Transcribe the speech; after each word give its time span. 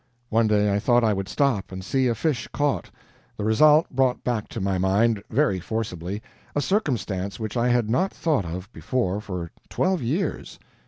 One 0.29 0.47
day 0.47 0.73
I 0.73 0.79
thought 0.79 1.03
I 1.03 1.13
would 1.13 1.29
stop 1.29 1.71
and 1.71 1.83
see 1.85 2.07
a 2.07 2.15
fish 2.15 2.47
caught. 2.51 2.89
The 3.37 3.43
result 3.43 3.87
brought 3.91 4.23
back 4.23 4.47
to 4.47 4.59
my 4.59 4.79
mind, 4.79 5.21
very 5.29 5.59
forcibly, 5.59 6.23
a 6.55 6.59
circumstance 6.61 7.39
which 7.39 7.55
I 7.55 7.69
had 7.69 7.87
not 7.87 8.11
thought 8.11 8.45
of 8.45 8.73
before 8.73 9.21
for 9.21 9.51
twelve 9.69 10.01
years. 10.01 10.57